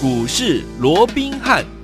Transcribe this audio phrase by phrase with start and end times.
[0.00, 1.77] 股市罗宾汉。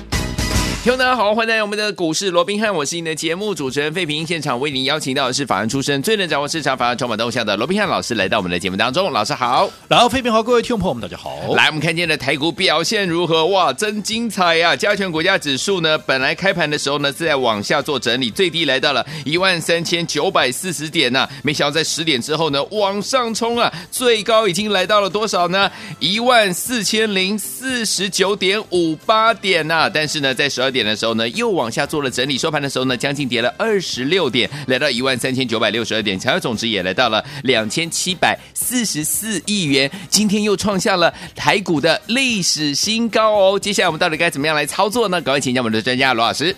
[0.84, 4.26] 听众大家好，欢迎来到我们的股市罗宾汉，我是你的节目主持人费平。
[4.26, 9.11] 现场为您邀请到的是法案出身、最能掌握市场法案筹码动向的罗宾汉老师，来到我们的节目当中。
[9.11, 11.55] 老师好，然后费平好，各位听众朋友们，大家好。
[11.55, 13.46] 来，我们看见的台股表现如何？
[13.46, 14.77] 哇，真精彩呀、啊！
[14.77, 25.70] 加权股价指数呢，本来开盘的时候呢是在往下做整理，最低来到了一万三千九百四十点呐、没想到在十点之后呢往上冲啊，最高已经来到了多少呢？
[25.98, 43.59] 一万四千零四十九点五八点呐、但是呢，在十二点的时候呢，又往下做了整理，收盘的时候呢，将近跌了二十六点，来到一万三千九百六十二点，成交总值也来到了两千七百四十四亿元，今天又创下了台股的历史新高哦。
[43.59, 45.20] 接下来我们到底该怎么样来操作呢？
[45.23, 46.55] 赶快请教我们的专家罗老师。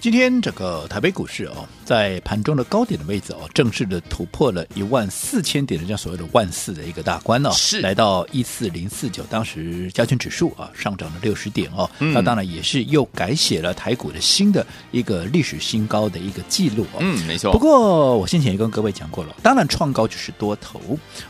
[0.00, 1.66] 今天整个台北股市哦。
[1.84, 17.52] 在盘中的高点的位置哦，正式的突破了一万四千点的这样所谓的万四的一个大关哦，是来到一四零四九，当时加权指数啊上涨了六十点哦，嗯、那当然也是又改写了台股的新的一个历史新高的一个记录哦，嗯，没错。
[17.52, 20.80] 不过我先前也跟各位讲过了，当然创高就是多头，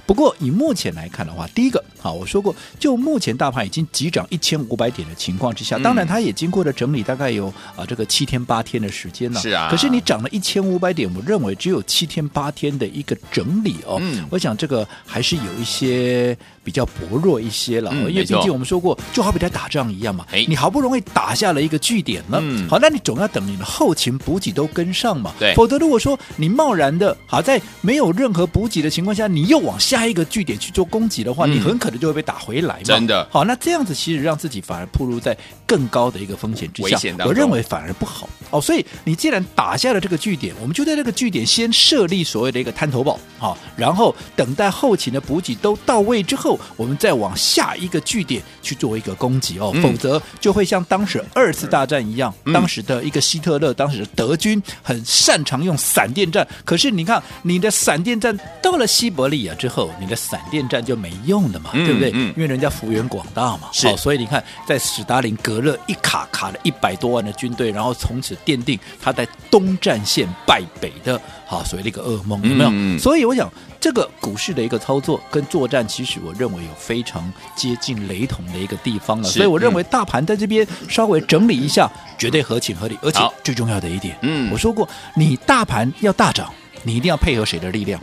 [0.07, 10.44] 不过以目前来看的话，第一个啊我说过，就目前大盘已经急涨一千五百点的情况之下，当然它也经过了整理，大概有啊这个七天八天的时间了，是啊，可是你涨了一。
[10.45, 13.97] 千五百点，我认为只有七天八天的一个整理哦。
[14.03, 20.27] 嗯，我想这个还是有一些比较薄弱一些了，嗯、因为毕竟我们说过，就好比在打仗一样嘛。
[20.33, 25.33] 哎，你好不容易打下了一个据点了，嗯，好，那你总要等你的后勤补给都跟上嘛。
[25.39, 32.83] 对，否则如果说你贸然的，好在没有任何补给的情况下，你又往下一个据点去做攻击的话，嗯、你很可能就会被打回来嘛。
[32.85, 33.27] 真的。
[33.31, 38.29] 好，那这样子其实让自己反而暴露在更高的一个风险之下，我认为反而不好。
[38.51, 41.15] 哦，所以你既然打下了这个据点，我们就在这个。
[41.15, 62.11] 据点先设立所谓的一个滩头堡，好，然后等待后勤的补给都到位之后，我们再往下一个据点去做一个攻击哦，否则就会像当时二次大战一样，当时的一个希特勒，当时的德军很擅长用闪电战，可是你看你的闪电战到了西伯利亚之后，你的闪电战就没用了嘛，对不对？
[62.11, 72.71] 因为人家幅员广大嘛，好，所以你看在史达林格勒一卡卡了一百多万的军队，然后从此奠定他在东战线败北的好所谓的一个噩梦，有没有？
[72.73, 73.53] 嗯、所以我想，
[73.85, 79.29] 这个股市的一个操作跟作战，其实我认为有非常接近雷同的一个地方了。
[79.29, 81.87] 所以我认为大盘在这边稍微整理一下，
[82.17, 82.99] 绝对合情合理。
[83.03, 86.51] 而且最重要的一点，嗯，我说过，你大盘要大涨，
[86.83, 88.03] 你一定要配合谁的力量？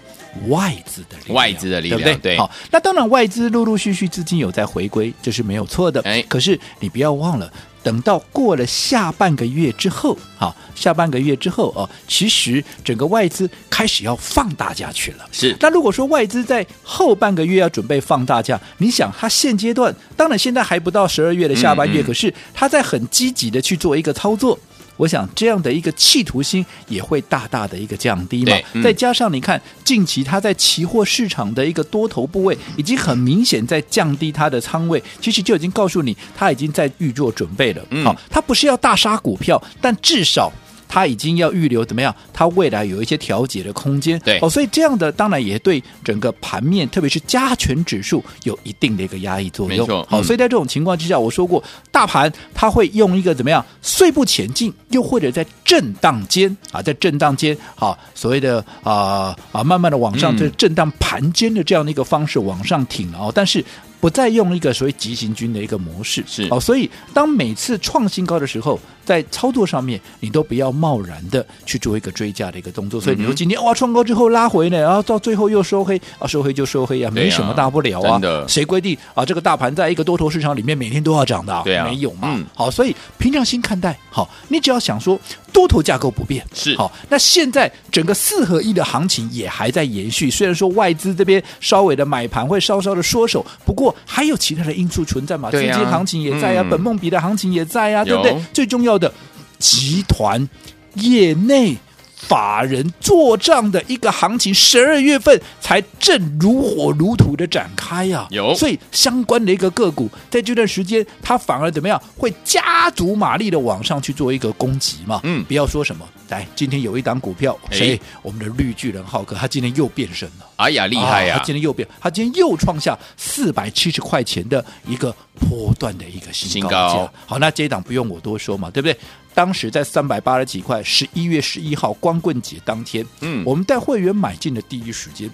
[0.50, 2.36] 外资的力量，外资的力量，对不对？
[2.36, 2.38] 对。
[2.38, 6.00] 好，那当然，外资陆陆续续资金有在回归，这是没有错的。
[6.04, 7.52] 哎，可是你不要忘了。
[7.84, 15.28] 等到过了下半个月之后，好，下半个月之后哦，其实整个外资开始要放大假去了。
[15.32, 24.58] 是，那如果说外资在后半个月要准备放大假，你想，他现阶段当然现在还不到十二月的下半月，嗯嗯，可是他在很积极的去做一个操作。
[25.02, 37.82] 我想这样的一个企图心也会大大的一个降低嘛，嗯、再加上你看近期它在期货市场的一个多头部位已经很明显在降低它的仓位，其实就已经告诉你它已经在预做准备了。
[38.04, 40.52] 好、嗯，它不是要大杀股票，但至少。
[40.92, 42.14] 他已经要预留怎么样？
[42.34, 44.20] 它未来有一些调节的空间。
[44.20, 49.78] 对哦，所以这样的当然也对整个盘面，特别是加权指数有一定的一个压抑作用。
[49.78, 50.06] 没错。
[50.10, 53.66] 好、嗯哦，所以在这种情况之下，我说过，大盘它会用一个怎么样？
[53.82, 63.64] 碎步前进，又或者在震荡间啊，在震荡间，好、啊，所谓的啊啊，慢慢的往上，这震荡盘间的这样的一个方式往上挺了哦，但是。
[64.02, 73.00] 不再用一个所谓急行军的一个模式是哦，所以当每次创新高的时候，在操作上面你都不要贸然的去做一个追加的一个动作。
[73.00, 78.20] 所以你说今天哇创高之后拉回呢，然后到最后又收黑啊，收黑就收黑啊，没什么大不了啊。
[78.48, 79.24] 谁规定啊？
[79.24, 81.62] 这个大盘在一个多头市场里面每天都要涨的？
[81.64, 82.44] 对啊，没有嘛。
[82.56, 83.96] 好，所以平常心看待。
[84.10, 85.20] 好，你只要想说
[85.54, 90.32] 多头架构不变是好，那现在整个四合一的行情也还在延续。
[90.32, 93.91] 虽然说外资这边稍微的买盘会稍稍的缩手，不过。
[94.06, 95.50] 还有其他的因素存在嘛？
[95.52, 98.36] 资金行情也在啊，嗯、本梦比的行情也在啊，对不对？
[98.54, 99.12] 最重要的，
[99.60, 100.48] 集团
[100.96, 101.76] 业内
[102.16, 108.28] 法人做账的一个行情，十二月份才正如火如荼的展开呀、啊。
[108.30, 112.02] 有，所以相关的一个个股，在这段时间，它反而怎么样？
[112.16, 115.20] 会加足马力的往上去做一个攻击嘛？
[115.24, 116.08] 嗯，不要说什么。
[116.32, 118.00] 来，今天有一档股票，谁？
[118.22, 120.50] 我们的绿巨人浩克，他今天又变身了。
[120.56, 121.38] 哎呀，厉害呀、啊！
[121.38, 126.88] 他今天又变，他今天又创下四百七十块钱的一个波段的一个新高价。
[126.88, 127.14] 新高。
[127.26, 128.98] 好，那这一档不用我多说嘛，对不对？
[129.34, 135.30] 当时在三百八十几块，十一月十一号光棍节当天，嗯，我们带会员买进的第一时间，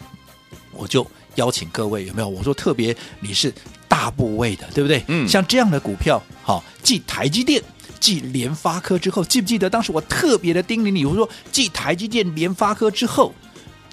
[0.72, 1.06] 我就
[1.36, 2.28] 邀请各位有没有？
[2.28, 3.54] 我说特别你是。
[3.90, 5.02] 大部位的，对不对？
[5.08, 7.60] 嗯，像这样的股票，好，继台积电、
[8.00, 13.34] 继联发科之后，记不记得当时我特别的叮咛你，我说继台积电、联发科之后。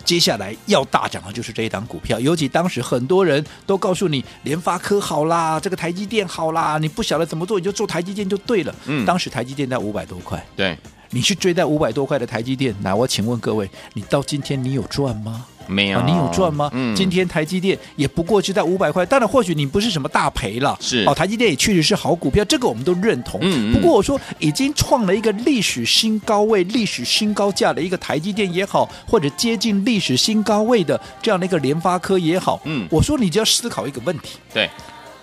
[0.04, 8.74] 接下来要大涨的就是这一档股票，尤其当时很多人都告诉你联发科好啦，这个台积电好啦，你不晓得怎么做，你就做台积电就对了。
[8.84, 10.76] 嗯，当时台积电在五百多块，对，
[11.08, 15.46] 你去追在五百多块的台积电，那我请问各位，你到今天你有赚吗？
[15.66, 16.70] 没有，啊、你有赚吗？
[16.72, 23.40] 嗯，今天台积电也不过是在五百块，当然或许你不是什么大赔了，是哦，台积电也确实是好股票，这个我们都认同。
[23.42, 34.68] 嗯，嗯，不过我说已经创了一个历史新高位、历史新高价的一个台积电也好，或者接近历史新高位的这样的一个联发科也好，嗯，我说你就要思考一个问题，对，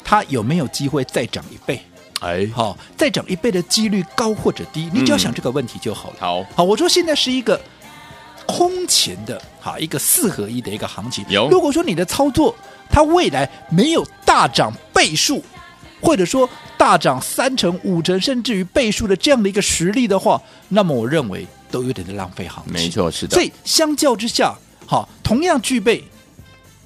[0.03, 1.81] 它有没有机会再涨一倍？
[2.21, 6.15] 哎，好，再涨一倍的几率高或者低，你只要想这个问题就好了。
[6.17, 7.59] 嗯、好，好，我说现在是一个。
[8.45, 11.49] 空前的哈一个四合一的一个行情，有。
[11.49, 12.55] 如果说你的操作
[12.89, 15.43] 它未来没有大涨倍数，
[16.01, 22.73] 或者说大涨三成、五成，甚至于倍数的这样的一个实力的话，那么我认为都有点的浪费行情。
[22.73, 23.35] 没错，是的。
[23.35, 24.53] 所以相较之下，
[24.87, 26.03] 哈，同样具备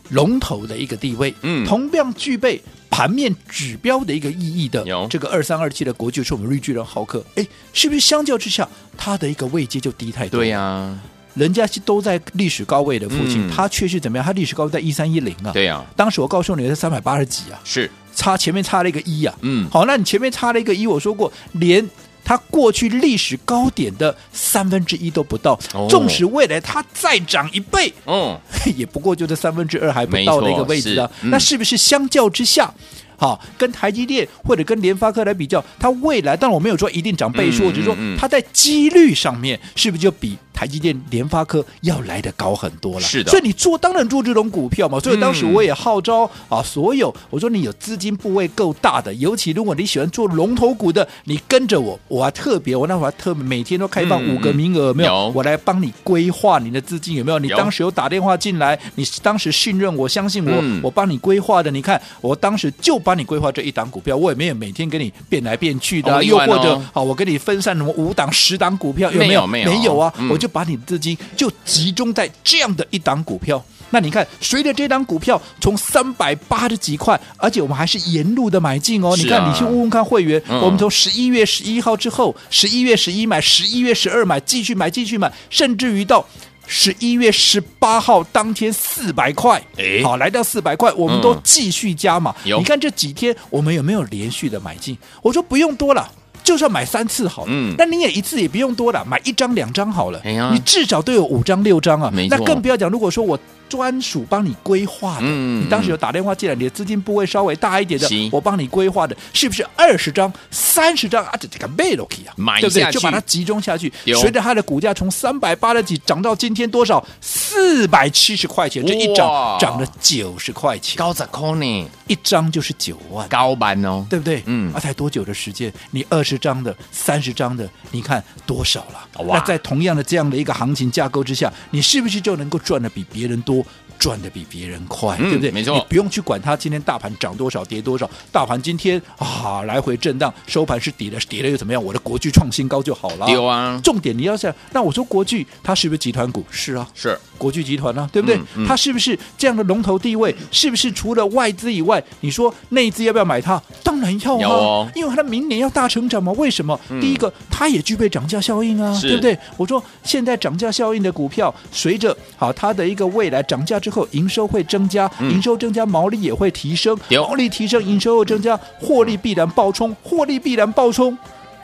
[0.10, 2.62] 龙头的一个地位，嗯，同样具备
[2.92, 10.40] 盘面指标的一个意义的，这个二三二七的国巨，是我们绿巨人浩克，哎，是不是相较之下它的一个位阶就低太多？
[10.40, 11.00] 对呀、啊。
[11.35, 14.25] 人家是都在历史高位的附近，嗯、他却是怎么样？
[14.25, 15.51] 他历史高位在一三一零啊。
[15.51, 19.35] 对呀、啊，当时我告诉你是三百八十几啊，是差前面差了一个一啊。
[19.41, 21.87] 嗯，好，那你前面差了一个一，我说过，连
[22.23, 25.59] 它过去历史高点的三分之一都不到。
[25.73, 28.39] 哦、纵使未来它再涨一倍，哦，
[28.75, 31.09] 也不过就这三分之二还不到的一个位置啊。
[31.23, 32.73] 那是不是相较之下？
[33.17, 43.02] 好，跟台积电或者跟联发科来比较，它未来当然我没有说一定涨倍数，只是说它在几率上面是不是就比台积电、联发科要来的高很多了？
[43.02, 43.30] 是的。
[43.30, 45.00] 所以你做当然做这种股票嘛。
[45.00, 55.31] 所以当时我也号召啊，所有我说你有资金部位够大的，尤其如果你喜欢做龙头股的，你跟着我，我还特别，我那会儿特别每天都开放五个名额，有没有？
[55.36, 57.38] 我来帮你规划你的资金有没有？
[57.38, 61.69] 你当时有打电话进来，你当时信任我、相信我，我帮你规划的。
[61.69, 62.96] 你看，我当时就。
[63.06, 69.46] 帮你规划这一档股票，我也没有每天给你变来变去的，啊，又或者好，我给你分散什么五档、十档股票，有没有？
[69.46, 70.12] 没有，没有啊！
[70.18, 73.63] 嗯、我就把你的资金就集中在这样的一档股票。
[73.92, 79.12] 那你看，随着这档股票从三百八十几块，而且我们还是沿路的买进哦。
[79.12, 86.25] 啊、你看，你去问问看会员，嗯、我们从十一月十一号之后，十一月十一买，十一月十二买，继续买，继续买，甚至于到。
[86.68, 92.36] 十一月十八号当天四百块，哎，好，来到四百块，我们都继续加码。
[92.44, 94.97] 嗯、你看这几天我们有没有连续的买进？
[95.21, 96.12] 我说不用多了，
[96.45, 97.51] 就算买三次好了。
[97.51, 100.21] 嗯，那你也一次也不用多了，买一张两张好了。
[100.24, 102.09] 哎呀，你至少都有五张六张啊。
[102.30, 103.38] 那更不要讲，如果说我。
[103.68, 111.31] 专属帮你规划的，嗯、你当时有打电话进来，你的资金部位稍微大一点的，我帮你规划的，是不是二十张、三十张啊？
[111.39, 112.92] 这这个卖都可以啊，买对不对？
[112.92, 117.03] 就把它集中下去，随着它的股价从三百八十几涨到今天多少？
[117.19, 124.44] 四百七十块钱，这一涨涨了九十块钱，高在空呢，一张就是九万，高板哦，对不对？
[124.45, 125.74] 嗯，啊，才多久的时间？
[125.89, 129.07] 你二十张的、三十张的，你看多少了？
[129.27, 133.65] 那在同样的这样的一个行情架构之下，你是不是就能够赚的比别人多？
[133.97, 135.51] 赚的比别人快，嗯、对不对？
[135.51, 141.83] 没错，你不用去管它今天大盘涨多少跌多少，大盘今天啊来回震荡，收盘是跌了，跌了又怎么样？
[141.83, 143.30] 我的国巨创新高就好了。
[143.30, 146.44] 有啊，重点你要想，那我说国巨它是不是集团股？
[146.49, 148.37] 是啊，是国巨集团啊，对不对？
[148.37, 150.35] 嗯嗯、它是不是这样的龙头地位？
[150.52, 153.61] 是不是除了外资以外，你说内资要不要买它？
[153.83, 156.31] 当然要啊，哦、因为它明年要大成长嘛。
[156.33, 156.80] 为什么？
[156.90, 159.37] 嗯、第一个，它也具备涨价效应啊，对不对？
[159.57, 164.65] 我说现在涨价效应的股票，随着好它的一个未来涨价之后，营收会。
[164.65, 171.15] 增加营收增加，毛利也会提升，嗯、毛利提升，营收又增加，获利必然暴冲，获利必然暴冲，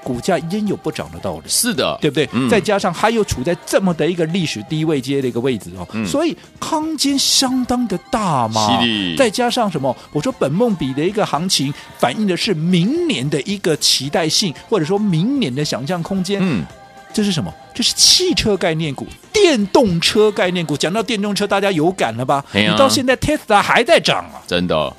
[0.03, 1.41] 股价焉有不涨的道理？
[1.47, 2.29] 是的，对不对？
[2.31, 8.79] 嗯、再加上还有处在这么的一个历史低位阶的一个位置哦，嗯、所以空间相当的大嘛。
[9.17, 9.93] 再加上什么？
[10.13, 16.39] 我说本梦比的一个行情，反映的是明年的一个期待性，或者说明年的想象空间。
[16.41, 16.63] 嗯。
[17.13, 17.53] 这是什么？
[17.73, 20.75] 这是汽车概念股、电动车概念股。
[20.75, 22.43] 讲到电动车，大家有感了吧？
[22.53, 24.43] 你到现在 Tesla 还在涨啊！
[24.45, 24.93] 真的。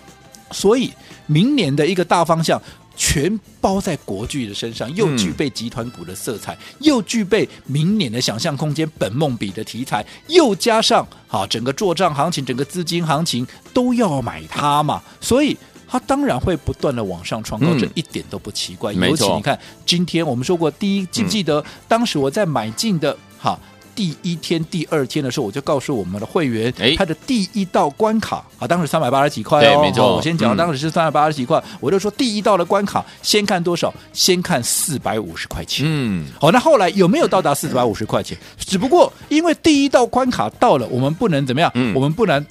[0.50, 0.92] 所以
[1.26, 2.60] 明年的一个大方向，
[2.96, 15.56] 全包在国巨的身上，又具备集团股的色彩，嗯、又具备明年的想象空间、本梦比的题材，又加上好，整个做账行情、整个资金行情都要买它嘛，所以。
[15.92, 18.94] 它当然会不断的往上创高，嗯、这一点都不奇怪。
[18.94, 23.58] 尤其你看，今天我们说过，第一记不记得、嗯、当时我在买进的哈
[23.94, 30.16] 第一天、第二天的时候，我就告诉我们的会员，哎，它的第一道关卡啊，当时三百八十几块哦，没错。
[30.16, 33.92] 我先讲，当时是三百八十几块，嗯、我就说第一道的关卡，先看多少？
[34.14, 35.84] 先看四百五十块钱。
[35.86, 38.38] 嗯，好，那后来有没有到达四百五十块钱？
[38.56, 41.70] 只不过因为第一道关卡到了，我们不能怎么样？
[41.74, 42.42] 嗯、我们不能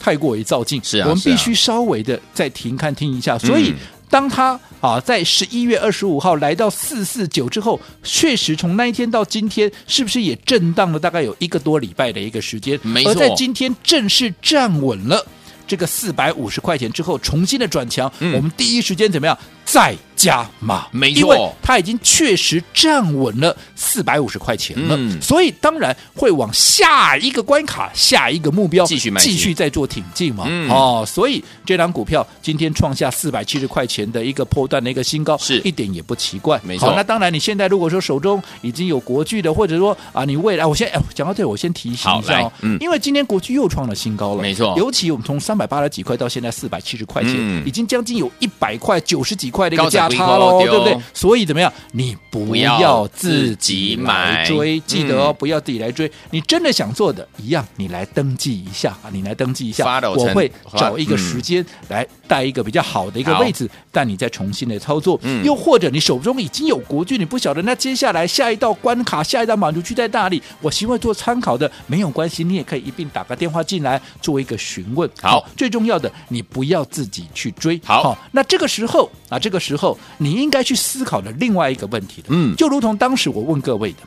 [0.00, 3.38] 太过于躁进，是啊，我们必须稍微的再停看听一下。
[3.38, 3.70] 所以。
[3.70, 3.76] 嗯
[4.10, 12.76] 当他啊在十一月二十五号来到四四九之后，确实从那一天到今天，是不是也震荡了大概有一个多礼拜的一个时间？
[12.82, 13.12] 没错。
[13.12, 15.24] 而在今天正式站稳了
[15.64, 19.38] 这个四百五十块钱之后，重新的转强，嗯、我们第一时间怎么样？
[19.64, 30.44] 再加码，没错，因为它已经确实站稳了四百五十块钱了，嗯、所以当然会往下一个关卡、下一个目标继续迈继续再做挺进嘛。
[30.46, 35.58] 嗯、哦，所以这档股票今天创下四百七十块钱的一个破段的一个新高，是。
[35.60, 36.60] 一点也不奇怪。
[36.62, 50.09] 没错，那当然你现在如果说手中已经有国巨的，或者说啊，你未来我先哎讲到这，我先提醒一下哦，嗯、因为今天国巨又创了新高了，没错，尤其我们从三百八十几块到现在四百七十块钱，嗯、已经将近有一百块、九十几块的一个价。
[50.10, 50.96] 差喽，对不对？
[51.14, 51.72] 所以怎么样？
[51.92, 56.10] 你不要自己买追，记得哦，不要自己来追。
[56.30, 59.10] 你真的想做的一样，你来登记一下啊！
[59.12, 65.18] 你来登记一下，我会找一个时间来带一个比较好的一个位置，带你再重新的操作。
[65.44, 70.42] 又或者你手中已经有国剧，你不晓得那接下来下一道关卡、下一道满足区在哪里？
[70.60, 75.08] 我希望做参考的没有关系，你也可以一并打个电话进来做一个询问。
[75.20, 77.80] 好，最重要的，你不要自己去追。
[77.84, 79.96] 好，那这个时候啊，这个时候。
[80.18, 83.98] 你应该去思考的另外一个问题的，嗯，就如同当时我问各位的，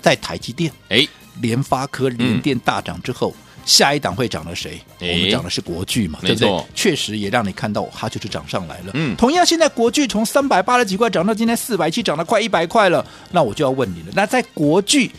[0.00, 1.06] 在台积电、哎，
[1.40, 4.80] 联发科、联电大涨之后，嗯、下一档会涨了谁？
[5.00, 6.64] 我们讲的是国巨嘛，对不对？
[6.74, 8.92] 确实也让你看到它就是涨上来了。
[8.94, 13.04] 嗯，同样现在国巨从三百八十几块涨到今天四百七，涨了快一百块了。
[13.32, 15.10] 那我就要问你了，那在国巨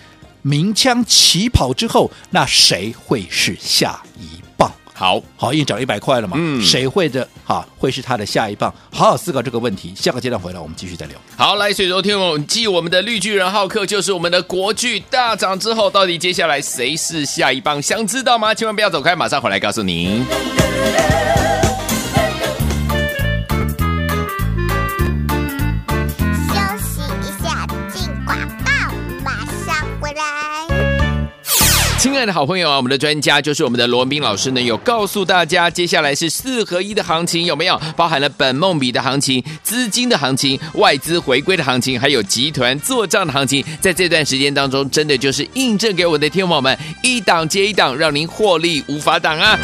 [0.42, 4.39] 鸣枪起跑之后，那谁会是下一？
[5.00, 6.36] 好好，已经涨一百块了嘛？
[6.38, 7.66] 嗯，谁会的哈？
[7.78, 8.70] 会是他的下一棒？
[8.92, 9.94] 好好思考这个问题。
[9.96, 11.18] 下个阶段回来，我们继续再聊。
[11.38, 17.82] 好，来，所以昨天我们继我们的绿巨人浩克，就是我们的国巨大涨之后，到底接下来谁是下一棒？
[17.82, 18.54] 想知道吗？
[18.54, 20.26] 千万不要走开，马上回来告诉您。
[32.20, 37.80] 爱的好朋友啊，我们的专家就是我们的罗文斌老师呢，有告诉大家，接下来是四合一的行情，有没有？
[37.96, 49.58] 包含了本梦比的行情、资金的行情、外资回归的行情，还有集团做账的行情，在这段时间当中，真的就是印证给我的天王们一档接一档，让您获利无法挡啊！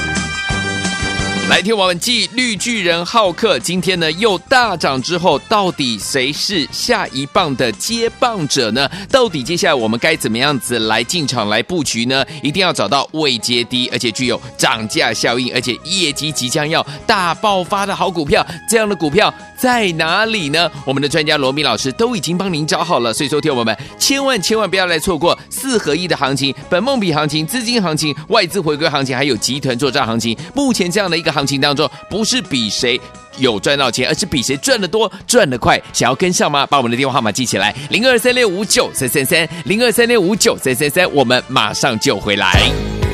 [1.47, 8.89] 来听我们继绿巨人浩克今天呢又大涨之后，到底谁是下一棒的接棒者呢？
[9.11, 12.25] 到底接下来我们该怎么样子来进场来布局呢？
[12.41, 18.43] 一定要找到位阶低，而且具有涨价效应，而且业绩即将要大爆发的好股票。
[18.67, 20.69] 这样的股票在哪里呢？
[20.83, 30.35] 我们的专家罗明老师都已经帮您找好了，所以说听我们千万千万不要来错过四合一的行情、本梦比行情、资金行情、外资回归行情，还有集团作战行情。
[30.55, 31.34] 目前这样的一个。
[31.35, 32.99] 行情当中，不是比谁
[33.37, 35.77] 有赚到钱，而是比谁赚得多、赚得快。
[35.91, 36.65] 想要跟上吗？
[36.65, 41.13] 把我们的电话号码记起来：零二三六五九三三三，零二三六五九三三三。
[41.13, 43.04] 我们马上就回来。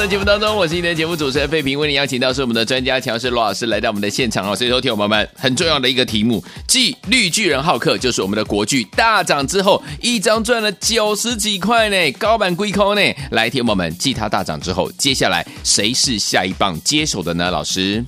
[0.00, 4.56] 在节目当中，我是你的节目主持人费平，为你邀请到是我们的专家强势罗老师来到我们的现场哦。
[4.56, 13.02] 所以，说，听友们很重要的一个题目，继绿巨人浩克就是我们的国剧大涨之后，一张赚了九十几块呢，高板龟空呢。
[13.32, 17.50] 来，听友们，继它大涨之后，接下来谁是下一棒接手的呢？
[17.50, 18.02] 老师？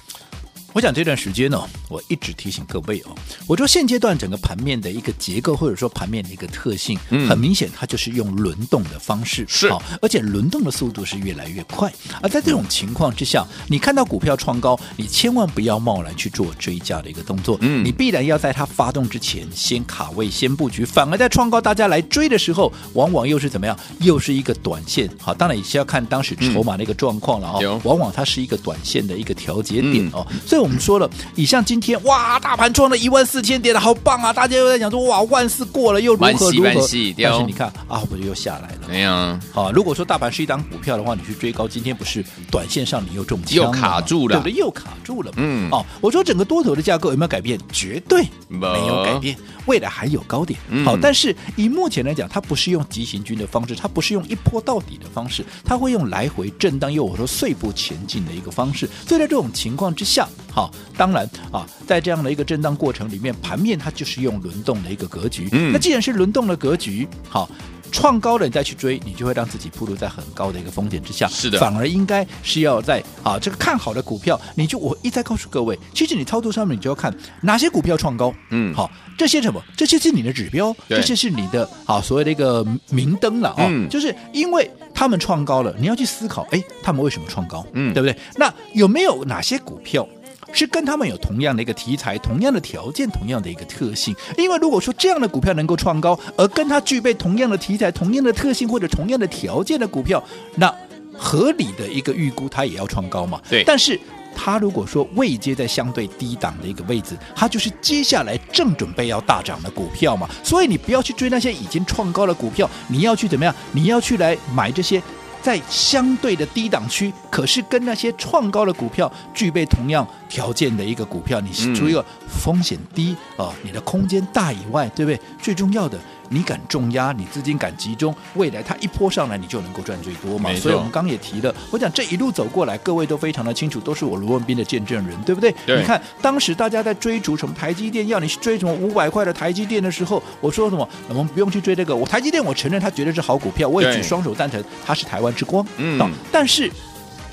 [0.75, 3.15] 我想这段时间呢、哦，我一直提醒各位哦，
[3.47, 11.93] 我说现阶段整个盘面的一个结构，或者说盘面的一个特性，嗯，很明显，它就是用轮动的方式，是，好，而且轮动的速度是越来越快。
[12.23, 23.79] 而在这种情况之下，你看到股票创高，你千万不要贸然去做追加的一个动作，嗯，你必然要在它发动之前先卡位、先布局，反而在创高大家来追的时候，往往又是怎么样？
[23.99, 30.62] 又是一个短线，好，当然也是要看当时筹码的一个状况了啊、哦，往往它是一个短线的一个调节点哦，所以。
[30.63, 34.33] 我们说了，你像今天哇，大盘创了一万四千点了，好棒啊！
[34.33, 36.71] 大家又在讲说哇，万四过了又如何如何？
[36.73, 38.89] 但是你看啊，不就又下来了？
[38.89, 39.39] 没有。
[39.53, 44.53] 好，如果说大盘是一档股票的话，你去追高，今天不是短线上你又中枪，又卡住了，对不对？
[44.53, 45.33] 又卡住了。
[45.37, 45.69] 嗯。
[45.73, 47.59] 哦，我说整个多头的架构有没有改变？
[47.73, 49.37] 绝对没有改变。
[49.67, 50.59] 未来还有高点。
[50.85, 58.89] 好，但是以目前来讲，它不是用急行军的方式，它不是用一波到底的方式，它会用来回震荡又我说碎步前进的一个方式。
[59.09, 60.29] 所以在这种情况之下。
[60.53, 65.49] 好，当然啊，在这样的一个震荡过程里面，盘面它就是用轮动的一个格局。
[65.53, 67.51] 嗯，那既然是轮动的格局，好，
[67.91, 71.27] 创高了你再去追，你就会让自己暴露在很高的一个风险之下。
[71.29, 78.33] 是的，反而应该是要在啊这个看好的股票，你就我一再告诉各位，其实你操作上面你就要看哪些股票创高。
[78.51, 79.63] 嗯，好，这些什么？
[79.75, 83.67] 这些是你的指标，这些是你的啊所谓的一个明灯了啊。
[83.69, 87.67] 嗯，就是因为他们创高了，你要去思考，哎，他们为什么创高？
[87.73, 88.15] 嗯，对不对？
[88.37, 90.07] 那有没有哪些股票？
[90.53, 94.15] 是跟他们有同样的一个题材、同样的条件、同样的一个特性。
[94.37, 100.23] 因为如果说这样的股票能够创高，而跟它具备同样的题材、同样的特性或者同样的条件的股票，
[100.55, 100.73] 那
[101.17, 103.41] 合理的一个预估，它也要创高嘛。
[103.49, 103.65] 对。
[103.65, 103.99] 但是
[104.35, 110.29] 它如果说位阶在相对低档的一个位置，它就是接下来正准备要大涨的股票嘛。
[110.43, 113.55] 所以你不要去追那些已经创高的股票，你要去怎么样？
[113.73, 115.03] 你要去来买这些。
[115.43, 125.21] 在相对的低档区，可是跟那些创高的股票具备同样条件的一个股票，你是除了风险低啊、呃，你的空间大以外，对不对？
[125.41, 125.99] 最重要的。
[126.29, 130.53] 你敢重压，你资金敢集中，未来它一波上来，你就能够赚最多嘛。
[130.55, 135.55] 所以我们刚刚也提了，我讲这一路走过来，各位都非常的清楚，都是我卢文斌的见证人，对不对？
[135.67, 135.79] 对。
[135.79, 140.89] 你看当时大家在追逐什么台积电，要你去追什么五百块的台积电的时候，我说什么？
[141.09, 141.95] 我们不用去追这个。
[141.95, 145.67] 我台积电，我承认它绝对是好股票，我也举双手赞成，它是台湾之光。
[145.77, 146.11] 嗯。
[146.31, 146.73] 但是已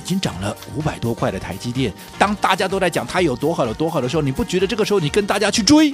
[0.04, 5.94] 经涨了五百多块的台积电，当大家都在讲它有多好有多好的时候，你不觉得这个时候你跟大家去追？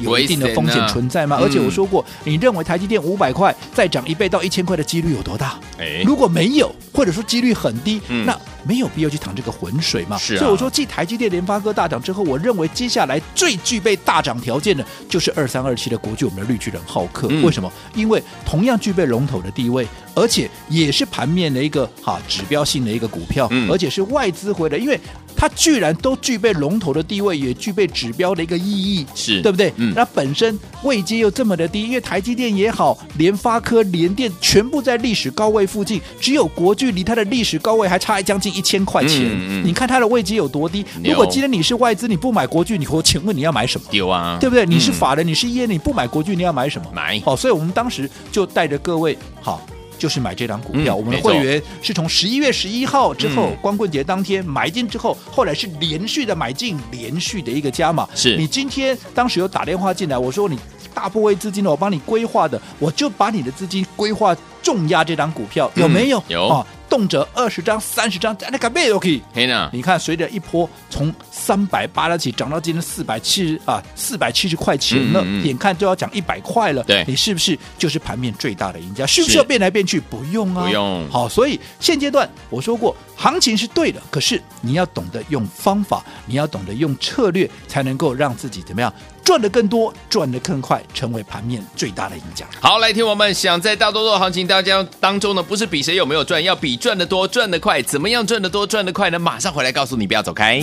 [0.00, 1.38] 有一定的风险存在吗？
[1.40, 5.58] 而且我说过，你认为台积电五百块再涨一倍到一千块的几率有多大？
[6.04, 10.16] 如果没有，或者说几率很低，那没有必要去淌这个浑水嘛。
[10.18, 17.28] 所以我说，继台积电、联发科大涨之后，我认为接下来最具备大涨条件的，就是二三二七的国巨，我们的绿巨人浩克。
[17.42, 17.70] 为什么？
[17.94, 24.98] 因为同样具备龙头的地位，而且也是盘面的一个哈指标性的一个股票，而且是外资回来，因为。
[25.36, 29.72] 它居然都具备龙头的地位，也具备指标的一个意义，是对不对？
[29.76, 39.22] 嗯，那本身位阶又这么的低，因为台积电也好，联发科、联电全部在历史高位附近，只有国巨离它的历史高位还差将近一千块钱。
[39.22, 40.84] 嗯嗯，你看它的位阶有多低？
[41.04, 43.86] 如果今天你是外资，你不买国巨，你我请问你要买什么？
[43.90, 44.64] 有啊，对不对？
[44.64, 46.86] 你是法人，你是业内，你不买国巨，你要买什么？
[46.94, 47.20] 买。
[47.24, 49.60] 好，所以我们当时就带着各位好。
[49.98, 58.08] 就是买这档股票，嗯、我们的会员是从十一月十一号之后，嗯、光棍节当天买进之后，后来是连续的买进，连续的一个加码。
[58.14, 60.58] 是你今天当时有打电话进来，我说你
[60.92, 66.18] 大部位资金呢，我帮你规划的，我就把你的资金规划重压这档股票，有没有？
[66.18, 66.66] 嗯、有啊。
[66.94, 69.20] 动辄二十张、三十张，那个倍都可以。
[69.48, 76.84] 呢你看，随着一波从三百八十起涨到今天四百七十啊，四百七十块钱了，嗯嗯嗯眼看就要涨一百块了。
[76.84, 79.04] 对，你是不是就是盘面最大的赢家？
[79.04, 79.98] 是不是要变来变去？
[79.98, 81.10] 不用啊，不用。
[81.10, 88.92] 好，所以现阶段我说过，行情是对的，可是你要懂得用方法，你要懂得用策略，才能够让自己怎么样？
[89.24, 92.44] 赚得更多，赚得更快，成为盘面最大的赢家。
[92.60, 97.80] 好，来听我们想在大多数行情大家当中呢，不是比谁有没有赚，要比赚得多、赚得快。
[97.80, 99.18] 怎么样赚得多、赚得快呢？
[99.18, 100.60] 马上回来告诉你，不要走开。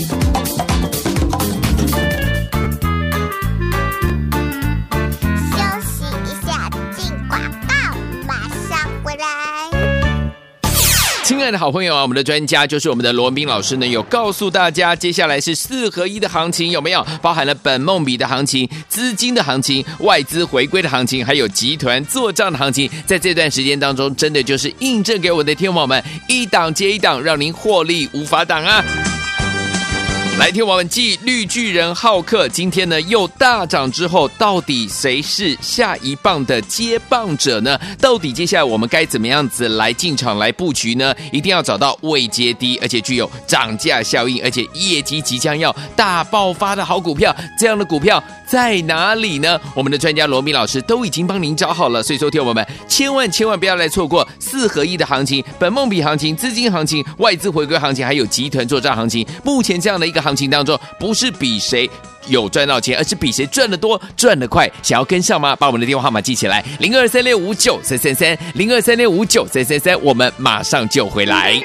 [11.52, 28.84] 的好朋友啊，我们的专家就是我们的罗宾老师呢，有告诉大家，接下来是四合一的行情，有没有包含了本梦比的行情、资金的行情、外资回归的行情，还有集团做账的行情，在这段时间当中，真的就是印证给我的天王们一档接一档，让您获利无法挡啊！
[30.40, 37.80] 来听我们继绿巨人浩克今天呢又大涨之后，到底谁是下一棒的接棒者呢？
[38.00, 41.14] 到底接下来我们该怎么样子来进场来布局呢？
[41.32, 47.36] 一定要找到位阶低，而且具有涨价效应，而且业绩即将要大爆发的好股票。
[47.60, 49.60] 这样的股票在哪里呢？
[49.76, 59.24] 我们的专家罗密老师都已经帮您找好了，所以说听我们千万千万不要来错过四合一的行情、本梦比行情、资金行情、外资回归行情，还有集团作战行情。
[59.44, 60.32] 目前这样的一个行情。
[60.32, 61.90] 行情当中，不是比谁
[62.28, 64.66] 有赚到钱，而是比谁赚得多、赚得快。
[64.82, 65.54] 想要跟上吗？
[65.58, 70.02] 把我们的电话号码记起来：零二三六五九三三三，零二三六五九三三三。
[70.02, 71.62] 我们马上就回来。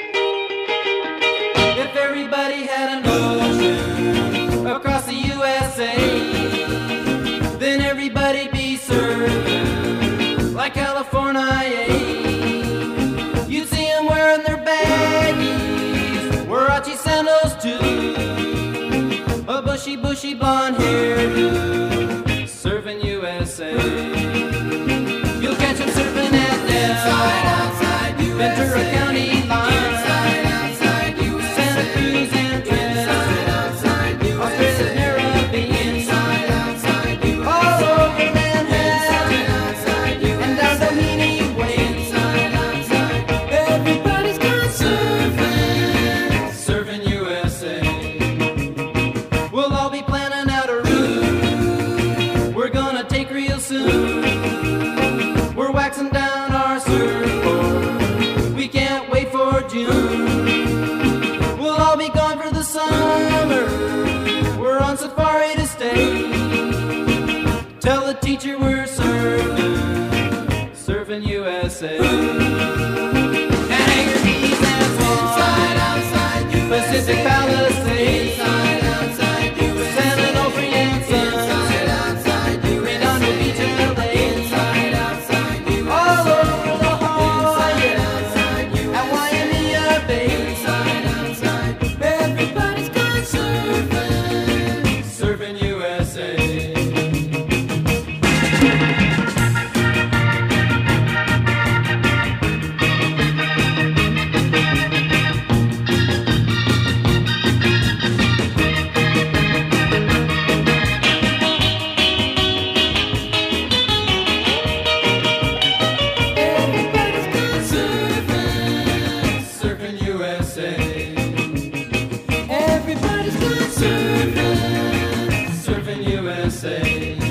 [126.87, 127.26] 欢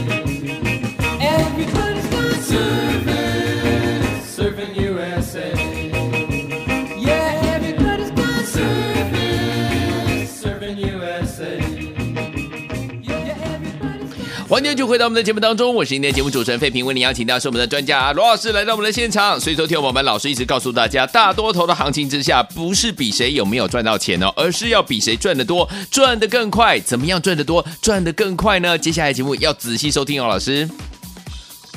[14.87, 19.38] 回到我们的节目当中，我是今天节目主持人费平，为您邀请到是我们的专家罗老师来到我们的现场。
[19.40, 26.79] 所以昨天我们老师一直告诉大家，大多头的行情之下，不是比谁有没有赚到钱哦，而是要比谁赚得多，赚得更快。
[26.79, 28.79] 怎么样赚得多，赚得更快呢？
[28.79, 30.68] 接下来节目要仔细收听哦，老师。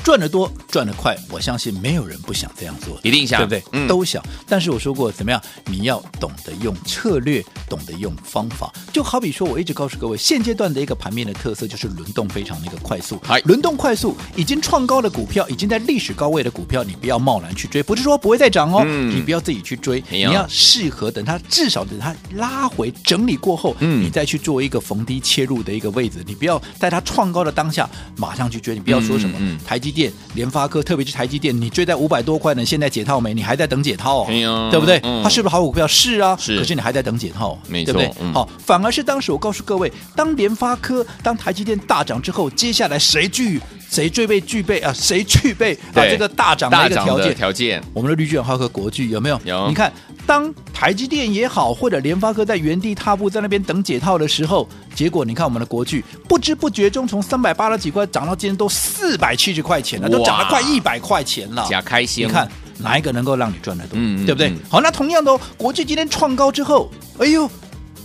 [0.02, 3.78] 赚得多，赚得快，我相信没有人不想这样做，一定想，对不对？
[3.80, 4.22] 嗯，都想。
[4.48, 5.40] 但是我说过，怎么样？
[5.66, 8.72] 你要懂得用策略，懂得用方法。
[8.92, 13.20] 就好比说，我一直告诉各位，现阶段的一个盘面的特色就是轮动非常的一个快速。
[13.28, 17.82] 哎，轮动快速，已经创高的股票，已经在历史高位的股票，你不要贸然去追。
[17.82, 26.24] 不是说不会再涨哦，嗯、你不要自己去追，你要适合等它，至少等它拉回整理过后，嗯，你再去做一个逢低切入的一个位置。
[26.26, 33.34] 你不要在它创高的当下马上去追，你不要说什么、嗯嗯、台积电、联发科，特别是台积电，你追在五百多块呢，现在解套没？
[33.34, 35.00] 你还在等解套、哦，对不对？
[35.02, 35.86] 嗯、它是不是好股票？
[35.86, 36.58] 是啊，是。
[36.58, 38.10] 可是你还在等解套，对不对？
[38.20, 44.92] 嗯、好，反而是当时我告诉各位，当联发科、当台积电大涨之后，接下来谁具谁最被具备啊？
[44.92, 46.04] 谁具备啊？
[46.08, 47.34] 这个大涨的一个条件？
[47.34, 47.82] 条件？
[47.92, 49.40] 我们的绿巨人浩克国巨有没有？
[49.44, 49.68] 有。
[49.68, 49.92] 你看，
[50.30, 62.28] 当台积电也好，或者联发科在原地踏步，在那边等解套的时候，结果你看我们的国巨，不知不觉中从三百八十几块涨到今天都四百七十块钱了，都涨了快一百块钱了，假开心！
[62.28, 63.98] 你看哪一个能够让你赚得多？
[63.98, 64.50] 嗯，对不对？
[64.50, 66.88] 嗯、好，那同样的哦，国巨今天创高之后，
[67.18, 67.50] 哎呦。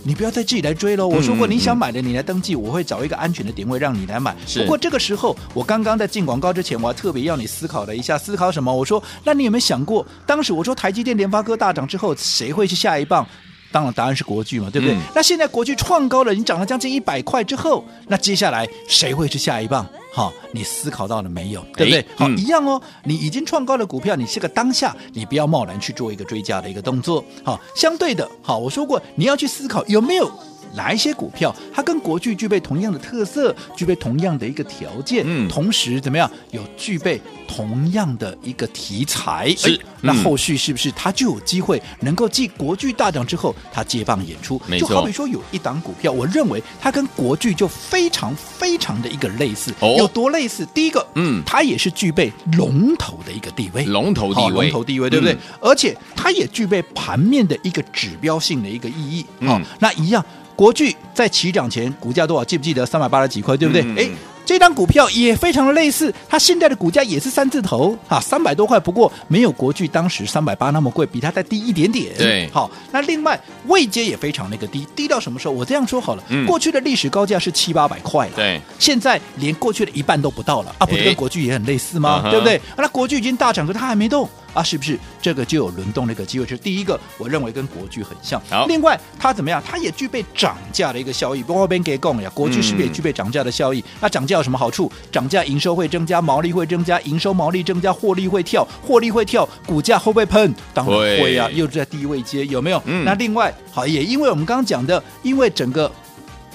[0.06, 1.08] 你不要再自己来追喽。
[1.08, 4.36] 我说过，你想买的你来登记，我会找一个安全的点位让你来买。
[4.54, 8.72] 不过这个时候，我刚刚在进广告之前，我还特别要你思考了一下，思考什么？
[8.72, 13.26] 我说，那你有没有想过，当时我说台积电、联发科大涨之后，谁会是下一棒？
[13.72, 14.94] 当然，答案是国巨嘛，对不对？
[14.94, 19.84] 嗯、那现在国巨创高了，你涨了将近一百块之后，那接下来谁会是下一棒？
[20.16, 21.60] 好，你思考到了没有？
[21.76, 22.06] 对不对？
[22.16, 22.80] 好，嗯、一样哦。
[23.04, 27.22] 你已经创高的股票，你是个当下，你不要贸然去做一个追加的一个动作。
[27.44, 30.26] 好，相对的，好，我说过你要去思考有没有。
[30.74, 44.60] 哪一些股票，它跟国巨具备同样的特色，具备同样的一个条件，嗯，同时怎么样，有具备同样的一个题材，是，嗯、那后续是不是它就有机会能够继国巨大涨之后，它接棒演出？
[44.78, 50.66] 就好比说有一档股票，我认为它跟国巨就非常非常的一个类似，哦、有多类似？
[50.74, 55.34] 第一个，嗯，它也是具备龙头的一个地位，龙头地位，龙头地位，对不对？
[55.34, 60.24] 嗯、而且它也具备盘面的一个指标性的一个意义，嗯，那一样。
[60.56, 62.44] 国巨在起涨前股价多少？
[62.44, 63.82] 记不记得三百八十几块，对不对？
[63.82, 68.80] 哎、嗯，这张股票也非常的类似，它现在的股价也是三字头啊，三百多块。
[68.80, 72.14] 不过没有国巨当时三百八那么贵，比它再低一点点。
[72.16, 75.52] 对，好，那另外位阶也非常那个低，低到什么时候？
[75.52, 82.22] 我这样说好了，嗯、过去的历史高价是七八百块了，对，现在连过去的一半都不到了啊，不是跟国巨也很类似吗？
[82.30, 82.58] 对不对？
[82.78, 84.26] 那国巨已经大涨，可它还没动。
[84.56, 86.46] 啊，是不是这个就有轮动的一个机会？
[86.46, 88.40] 是第一个，我认为跟国巨很像。
[88.48, 89.62] 好，另外它怎么样？
[89.64, 91.42] 它也具备涨价的一个效益。
[91.42, 93.80] 不过边给供呀，国巨是不是也具备涨价的效益？
[93.80, 94.90] 嗯、那涨价有什么好处？
[95.12, 100.54] 涨价营收会增加，毛利会增加，营收毛利增加，获利会跳，获利会跳，股价会不会喷？
[100.72, 102.82] 当然会啊，又在低位接，有没有？
[102.86, 105.90] 嗯、那另外好，也因为我们刚刚讲的，因为整个。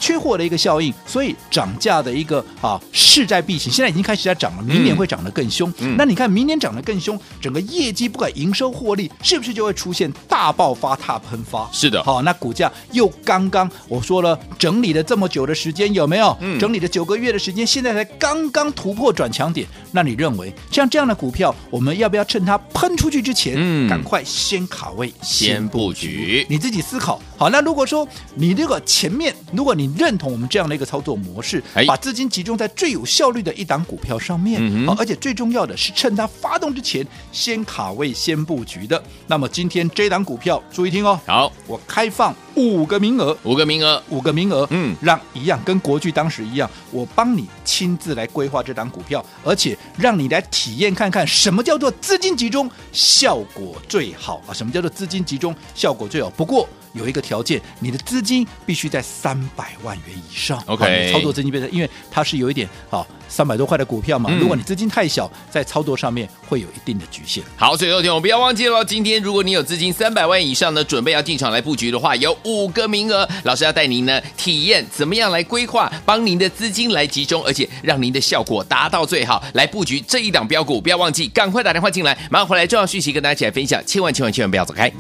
[0.02, 3.72] 缺货的一个效应，所以涨价的一个啊势在必行。
[3.72, 5.72] 现在已经开始在涨了，明年会涨得更凶。
[5.78, 11.70] 嗯、那你看，明年涨得更凶，整个业绩不管营收获利，是不是就会出现大爆发、大喷发？
[11.72, 12.04] 是的。
[12.04, 16.36] 好，那股价又刚刚我说了，整理了这么久的时间，有没有？
[16.42, 19.68] 嗯、整理了九个月的时间，现在才刚刚突破转强点。
[19.92, 26.46] 那你认为像这样的股票，我们要不要趁它喷出去之前，嗯，赶快先卡位、先布局？
[26.50, 27.22] 你自己思考。
[27.42, 39.04] 好，那如果说你这个前面，如果你认同我们这样的一个操作模式，把资金集中在最有效率的一档股票上面，嗯、哼而且最重要的是趁它发动之前先卡位、先布局的。
[39.26, 41.20] 那么今天这档股票，注意听哦。
[41.26, 44.68] 好，我开放五个名额，五个名额，五个名额。
[44.70, 54.54] 嗯，让一样跟国巨当时一样，我帮你亲自来规划这档股票，而且让你来体验看看什么叫做资金集中效果最好啊？
[54.54, 56.30] 什么叫做资金集中效果最好？
[56.30, 56.70] 不过。
[56.94, 60.62] 有一个条件，你的资金必须在三百万元以上。
[60.66, 64.30] OK，操作资金变成，因为它是有一点啊，三百多块的股票嘛。
[64.32, 67.44] 嗯、如果你资金太小，在操作上面会有一定的局限。
[67.56, 80.82] 好，所以昨天我们不要忘记了，今天如果你有资金三百万以上呢，准备要进场来布局的话，有五个名额，老师要带您呢体验怎么样来规划，帮您的资金来集中，而且让您的效果达到最好，来布局这一档标股。
[80.82, 84.92] 不要忘记，赶快打电话进来，马上回来重要讯息跟大家一起来分享，千万千万千万不要走开。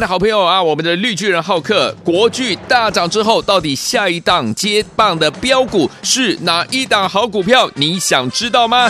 [0.00, 7.68] 的好朋友啊，我们的绿巨人浩克国剧大涨之后，到底下一档接棒的标股是哪一档好股票？
[7.74, 8.88] 你想知道吗？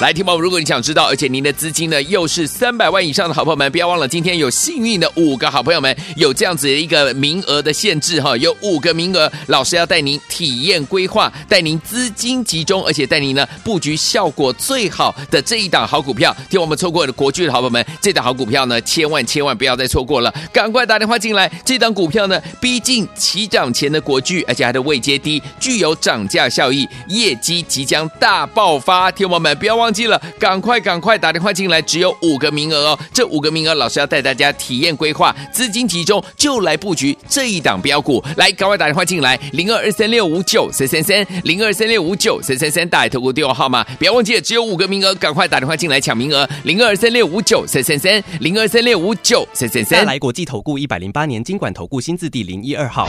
[0.00, 16.36] 来，听宝，如果你想知道，而且您的资金呢又是三百万以上的好朋友们，不要忘了，今天有幸运的五个好朋友们有这样子一个名额的限制哈，有五个名额，老师要带您体验规划，带您资金集中，而且带您呢布局效果最好的这一档好股票。
[16.50, 21.50] 听我们错过的国巨的好朋友们，这档好股票呢，千万千万不要再错过了，赶快打电话进来。
[21.64, 29.10] 这档股票呢，逼近起涨前的国巨，而且还的位阶低，具有涨价效益，业绩即将大爆发。
[29.12, 29.93] 听我们不要忘。
[29.94, 32.98] 记了，赶快赶快打电话进来，只有五个名额哦。
[33.12, 38.22] 这五个名额，老师要带大家体验规划，资金集中就来布局这一档标股。
[38.36, 50.04] 来，赶快打电话进来，零二二三六五九三三三，零二三六五九三三三，大海投顾电话号码，不要忘记了，只有五个名额，赶快打电话进来抢名额，零二三六五九三三三，零二三六五九三三三。
[50.04, 53.08] 来国际投顾一百零八年金管投顾新字第零一二号。